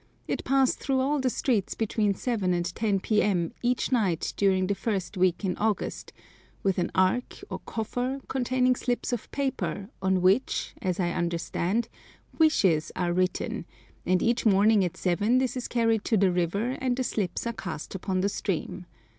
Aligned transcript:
It 0.27 0.43
passes 0.43 0.75
through 0.77 0.99
all 0.99 1.19
the 1.19 1.29
streets 1.29 1.75
between 1.75 2.15
7 2.15 2.55
and 2.55 2.65
10 2.73 3.01
p.m. 3.01 3.53
each 3.61 3.91
night 3.91 4.33
during 4.35 4.65
the 4.65 4.73
first 4.73 5.15
week 5.15 5.45
in 5.45 5.55
August, 5.57 6.11
with 6.63 6.79
an 6.79 6.89
ark, 6.95 7.37
or 7.51 7.59
coffer, 7.67 8.19
containing 8.27 8.75
slips 8.75 9.13
of 9.13 9.29
paper, 9.29 9.91
on 10.01 10.23
which 10.23 10.73
(as 10.81 10.99
I 10.99 11.11
understand) 11.11 11.87
wishes 12.39 12.91
are 12.95 13.13
written, 13.13 13.67
and 14.03 14.23
each 14.23 14.43
morning 14.43 14.83
at 14.83 14.97
seven 14.97 15.37
this 15.37 15.55
is 15.55 15.67
carried 15.67 16.03
to 16.05 16.17
the 16.17 16.31
river 16.31 16.71
and 16.81 16.97
the 16.97 17.03
slips 17.03 17.45
are 17.45 17.53
cast 17.53 17.93
upon 17.93 18.21
the 18.21 18.29
stream. 18.29 18.87